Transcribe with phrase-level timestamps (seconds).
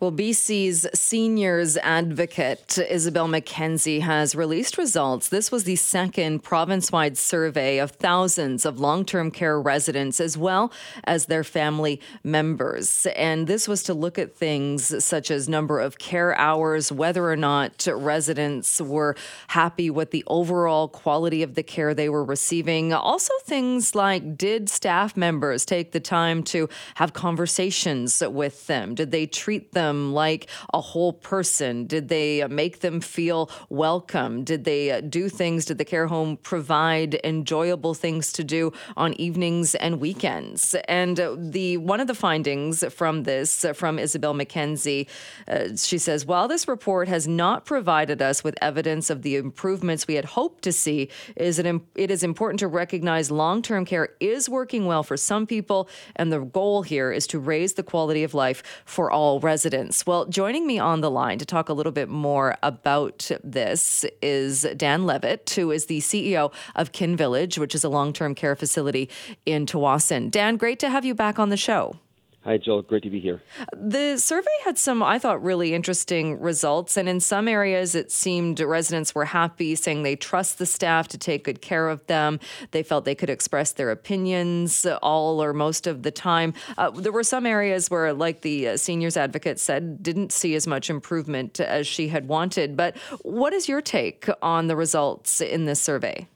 [0.00, 5.28] Well, BC's seniors advocate Isobel Mackenzie has released results.
[5.28, 10.38] This was the second province wide survey of thousands of long term care residents as
[10.38, 10.72] well
[11.04, 13.06] as their family members.
[13.14, 17.36] And this was to look at things such as number of care hours, whether or
[17.36, 19.14] not residents were
[19.48, 22.94] happy with the overall quality of the care they were receiving.
[22.94, 28.94] Also, things like did staff members take the time to have conversations with them?
[28.94, 29.89] Did they treat them?
[29.90, 31.86] Them like a whole person?
[31.94, 34.44] Did they make them feel welcome?
[34.44, 35.64] Did they uh, do things?
[35.64, 40.76] Did the care home provide enjoyable things to do on evenings and weekends?
[41.00, 45.08] And uh, the one of the findings from this, uh, from Isobel Mackenzie,
[45.48, 50.06] uh, she says, while this report has not provided us with evidence of the improvements
[50.06, 54.48] we had hoped to see, is it, it is important to recognize long-term care is
[54.48, 58.34] working well for some people, and the goal here is to raise the quality of
[58.34, 59.79] life for all residents.
[60.06, 64.66] Well, joining me on the line to talk a little bit more about this is
[64.76, 68.54] Dan Levitt, who is the CEO of Kin Village, which is a long term care
[68.54, 69.08] facility
[69.46, 70.30] in Tsawwassen.
[70.30, 71.96] Dan, great to have you back on the show.
[72.42, 72.80] Hi, Jill.
[72.80, 73.42] Great to be here.
[73.76, 76.96] The survey had some, I thought, really interesting results.
[76.96, 81.18] And in some areas, it seemed residents were happy, saying they trust the staff to
[81.18, 82.40] take good care of them.
[82.70, 86.54] They felt they could express their opinions all or most of the time.
[86.78, 90.66] Uh, there were some areas where, like the uh, seniors advocate said, didn't see as
[90.66, 92.74] much improvement as she had wanted.
[92.74, 96.26] But what is your take on the results in this survey?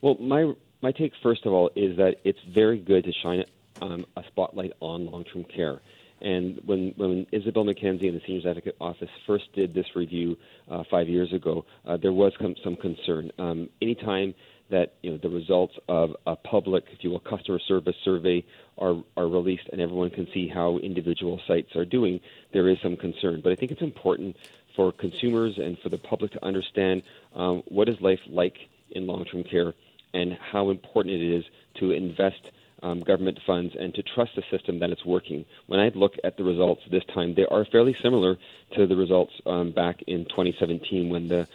[0.00, 3.44] Well, my my take, first of all, is that it's very good to shine
[3.80, 5.80] um, a spotlight on long-term care.
[6.22, 10.36] And when, when Isobel Mackenzie and the Seniors Advocate Office first did this review
[10.70, 13.30] uh, five years ago, uh, there was some, some concern.
[13.38, 14.34] Um, anytime
[14.70, 18.44] that you know the results of a public, if you will, customer service survey
[18.78, 22.20] are are released and everyone can see how individual sites are doing,
[22.52, 23.40] there is some concern.
[23.42, 24.36] But I think it's important
[24.76, 27.02] for consumers and for the public to understand
[27.34, 28.56] um, what is life like
[28.92, 29.74] in long-term care
[30.14, 31.44] and how important it is
[31.78, 32.40] to invest
[32.82, 35.44] um, government funds and to trust the system that it's working.
[35.66, 38.36] When I look at the results this time, they are fairly similar
[38.76, 41.46] to the results um, back in 2017 when the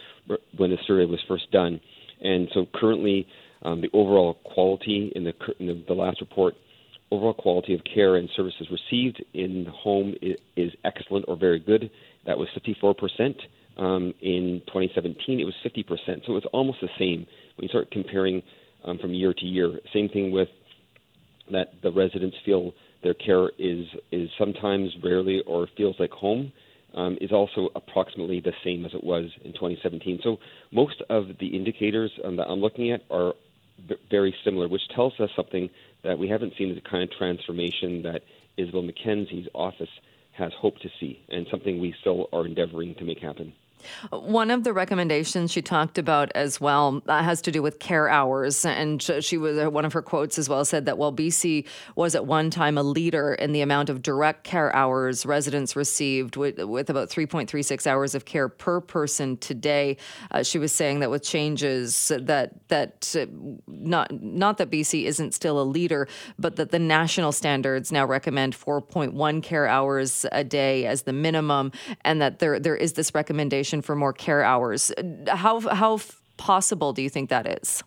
[0.56, 1.80] when the survey was first done.
[2.20, 3.28] And so currently,
[3.62, 6.54] um, the overall quality in the, in the, the last report,
[7.10, 11.60] overall quality of care and services received in the home is, is excellent or very
[11.60, 11.90] good.
[12.26, 13.36] That was 54 percent.
[13.76, 16.22] Um, in 2017, it was 50 percent.
[16.26, 17.26] So it was almost the same
[17.56, 18.42] when you start comparing
[18.84, 19.78] um, from year to year.
[19.92, 20.48] Same thing with
[21.50, 26.52] that the residents feel their care is is sometimes rarely or feels like home
[26.94, 30.20] um, is also approximately the same as it was in 2017.
[30.22, 30.38] So
[30.72, 33.34] most of the indicators um, that I'm looking at are
[33.88, 35.68] b- very similar, which tells us something
[36.04, 38.22] that we haven't seen the kind of transformation that
[38.58, 39.90] Isobel Mackenzie's office
[40.32, 43.52] has hoped to see, and something we still are endeavoring to make happen.
[44.10, 48.08] One of the recommendations she talked about as well uh, has to do with care
[48.08, 51.66] hours, and she was uh, one of her quotes as well said that while BC
[51.94, 56.36] was at one time a leader in the amount of direct care hours residents received,
[56.36, 59.96] with, with about 3.36 hours of care per person today,
[60.30, 63.26] uh, she was saying that with changes that that uh,
[63.66, 66.08] not not that BC isn't still a leader,
[66.38, 71.72] but that the national standards now recommend 4.1 care hours a day as the minimum,
[72.04, 74.92] and that there there is this recommendation for more care hours.
[75.28, 75.98] How how
[76.36, 77.82] possible do you think that is?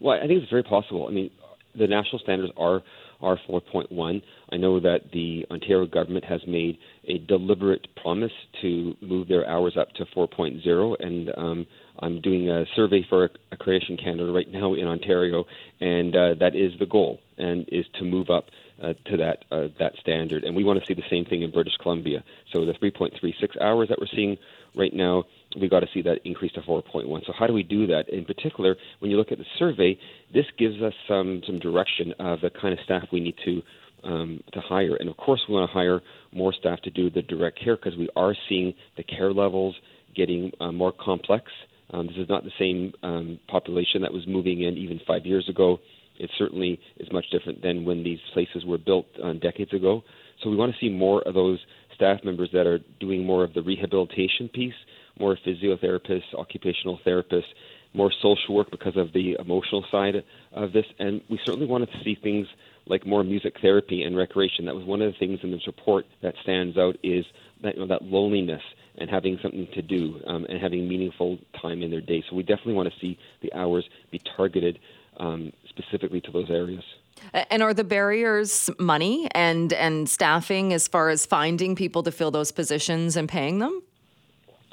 [0.00, 1.06] Well, I think it's very possible.
[1.08, 1.30] I mean,
[1.74, 2.82] the national standards are
[3.20, 4.22] are 4.1.
[4.52, 6.78] I know that the Ontario government has made
[7.08, 11.66] a deliberate promise to move their hours up to 4.0, and um,
[11.98, 15.46] I'm doing a survey for Accreditation Canada right now in Ontario,
[15.80, 18.46] and uh, that is the goal, and is to move up
[18.82, 20.44] uh, to that uh, that standard.
[20.44, 22.22] And we want to see the same thing in British Columbia.
[22.52, 24.38] So the 3.36 hours that we're seeing
[24.78, 25.24] right now,
[25.60, 27.26] we got to see that increase to 4.1.
[27.26, 28.08] So how do we do that?
[28.08, 29.98] In particular, when you look at the survey,
[30.32, 33.62] this gives us some some direction of the kind of staff we need to
[34.04, 34.96] um, to hire.
[34.96, 36.00] And of course, we want to hire
[36.32, 39.74] more staff to do the direct care because we are seeing the care levels
[40.14, 41.46] getting uh, more complex.
[41.90, 45.48] Um, this is not the same um, population that was moving in even five years
[45.48, 45.78] ago.
[46.18, 50.02] It certainly is much different than when these places were built uh, decades ago.
[50.42, 51.58] So we want to see more of those
[51.98, 54.74] staff members that are doing more of the rehabilitation piece,
[55.18, 57.50] more physiotherapists, occupational therapists,
[57.92, 60.22] more social work because of the emotional side
[60.52, 60.86] of this.
[61.00, 62.46] And we certainly wanted to see things
[62.86, 64.66] like more music therapy and recreation.
[64.66, 67.24] That was one of the things in this report that stands out is
[67.62, 68.62] that you know that loneliness
[68.96, 72.22] and having something to do um, and having meaningful time in their day.
[72.28, 74.78] So we definitely want to see the hours be targeted
[75.18, 76.82] um, specifically to those areas.
[77.32, 82.30] And are the barriers money and and staffing as far as finding people to fill
[82.30, 83.82] those positions and paying them?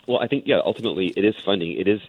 [0.07, 1.77] Well, I think yeah, ultimately it is funding.
[1.80, 2.00] It is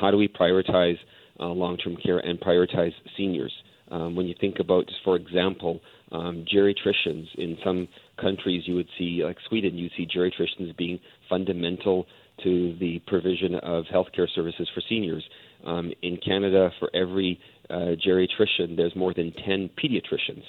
[0.00, 0.98] how do we prioritize
[1.40, 3.52] uh, long-term care and prioritize seniors.
[3.90, 5.80] Um, when you think about, just for example,
[6.10, 7.88] um, geriatricians in some
[8.20, 10.98] countries, you would see, like Sweden, you see geriatricians being
[11.28, 12.06] fundamental
[12.42, 15.24] to the provision of healthcare services for seniors.
[15.64, 17.40] Um, in Canada, for every
[17.70, 20.44] uh, geriatrician, there's more than 10 pediatricians.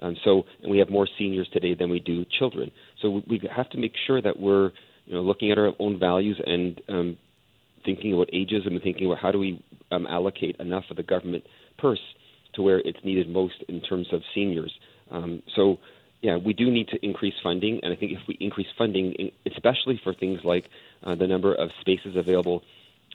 [0.00, 2.70] Um, so, and we have more seniors today than we do children.
[3.00, 4.72] So we, have to make sure that we're,
[5.06, 7.16] you know, looking at our own values and um,
[7.84, 9.62] thinking about ageism and thinking about how do we
[9.92, 11.44] um, allocate enough of the government
[11.78, 12.00] purse
[12.54, 14.72] to where it's needed most in terms of seniors.
[15.10, 15.78] Um, so,
[16.22, 20.00] yeah, we do need to increase funding, and I think if we increase funding, especially
[20.02, 20.70] for things like
[21.02, 22.62] uh, the number of spaces available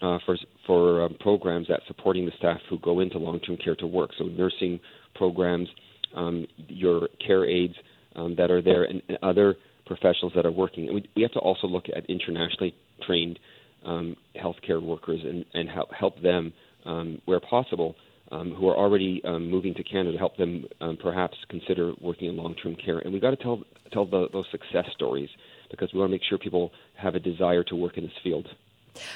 [0.01, 3.88] uh, for for um, programs that supporting the staff who go into long-term care to
[3.88, 4.80] work, so nursing
[5.16, 5.68] programs,
[6.16, 7.74] um, your care aides
[8.16, 9.56] um, that are there, and, and, other
[9.86, 10.86] professionals that are working.
[10.86, 12.75] And we, we have to also look at internationally
[13.06, 13.40] trained
[13.86, 16.54] um, healthcare workers and, and help help them
[16.86, 17.96] um, where possible
[18.31, 20.63] who are already moving to Canada, help them
[21.01, 23.00] perhaps consider working in long-term care.
[23.00, 25.30] And we've got to tell tell the, those success stories
[25.72, 28.48] because we want to make sure people have a desire to work in this field.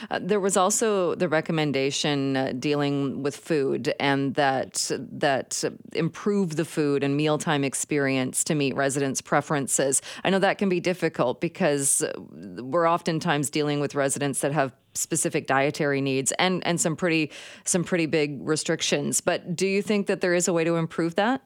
[0.10, 5.64] Uh, there was also the recommendation uh, dealing with food and that that
[5.94, 10.02] improve the food and mealtime experience to meet residents' preferences.
[10.24, 15.48] I know that can be difficult because we're oftentimes dealing with residents that have specific
[15.48, 17.32] dietary needs and and some pretty
[17.66, 19.22] some pretty big restrictions.
[19.22, 21.42] But do you think that there is a way to improve that?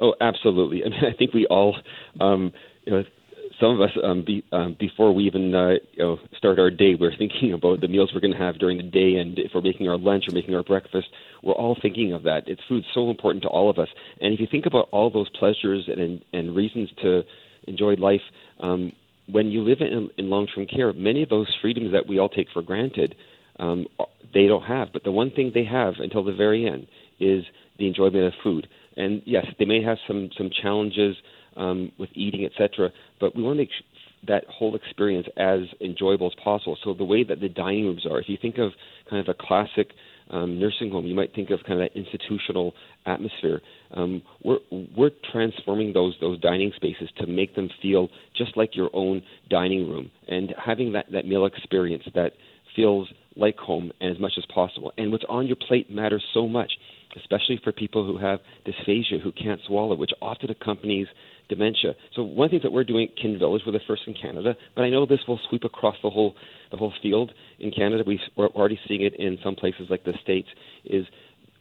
[0.00, 0.84] Oh, absolutely.
[0.84, 1.76] I mean, I think we all,
[2.20, 2.52] um,
[2.84, 3.04] you know
[3.62, 6.96] some of us um, be, um, before we even uh, you know, start our day,
[6.98, 9.60] we're thinking about the meals we're going to have during the day, and if we're
[9.60, 11.06] making our lunch or making our breakfast,
[11.44, 12.42] we're all thinking of that.
[12.48, 13.88] It's food so important to all of us,
[14.20, 17.22] and if you think about all those pleasures and and reasons to
[17.68, 18.20] enjoy life,
[18.58, 18.92] um,
[19.30, 22.48] when you live in, in long-term care, many of those freedoms that we all take
[22.52, 23.14] for granted,
[23.60, 23.86] um,
[24.34, 24.88] they don't have.
[24.92, 26.88] But the one thing they have until the very end
[27.20, 27.44] is
[27.78, 28.66] the enjoyment of food.
[28.96, 31.16] And yes, they may have some some challenges
[31.56, 32.90] um, with eating, etc.
[33.20, 33.70] But we want to make
[34.26, 36.76] that whole experience as enjoyable as possible.
[36.84, 38.70] So the way that the dining rooms are, if you think of
[39.10, 39.88] kind of a classic
[40.30, 42.72] um, nursing home, you might think of kind of that institutional
[43.04, 43.60] atmosphere.
[43.92, 44.58] Um, we're
[44.96, 49.88] we're transforming those those dining spaces to make them feel just like your own dining
[49.88, 52.32] room, and having that that meal experience that
[52.74, 54.92] feels like home and as much as possible.
[54.96, 56.72] And what's on your plate matters so much,
[57.16, 61.06] especially for people who have dysphagia, who can't swallow, which often accompanies
[61.54, 61.94] dementia.
[62.14, 64.14] So one of the things that we're doing at Kin Village, we're the first in
[64.14, 66.34] Canada, but I know this will sweep across the whole
[66.70, 68.02] the whole field in Canada.
[68.06, 70.48] We, we're already seeing it in some places like the states.
[70.84, 71.04] Is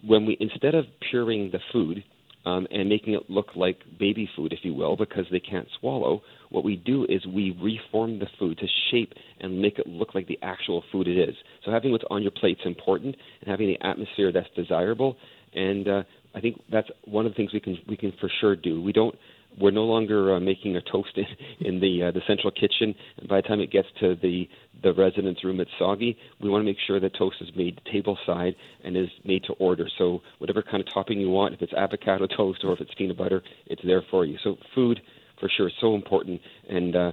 [0.05, 2.03] when we instead of puring the food
[2.45, 6.21] um, and making it look like baby food, if you will, because they can't swallow,
[6.49, 10.27] what we do is we reform the food to shape and make it look like
[10.27, 11.35] the actual food it is.
[11.63, 15.17] So having what's on your plate is important, and having the atmosphere that's desirable.
[15.53, 16.03] And uh,
[16.33, 18.81] I think that's one of the things we can we can for sure do.
[18.81, 19.15] We don't
[19.59, 21.25] we're no longer uh, making a toast in,
[21.65, 22.95] in the uh, the central kitchen.
[23.17, 24.47] And by the time it gets to the
[24.83, 26.17] the residence room, it's soggy.
[26.39, 29.53] We want to make sure that toast is made table side and is made to
[29.53, 29.87] order.
[29.97, 33.17] So whatever kind of topping you want, if it's avocado toast or if it's peanut
[33.17, 34.37] butter, it's there for you.
[34.43, 35.01] So food,
[35.39, 37.11] for sure, is so important, and uh,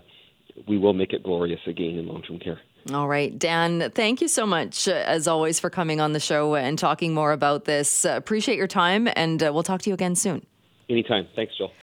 [0.66, 2.60] we will make it glorious again in long-term care.
[2.92, 6.54] All right, Dan, thank you so much, uh, as always, for coming on the show
[6.54, 8.06] and talking more about this.
[8.06, 10.46] Uh, appreciate your time, and uh, we'll talk to you again soon.
[10.88, 11.28] Anytime.
[11.36, 11.70] Thanks, Jill.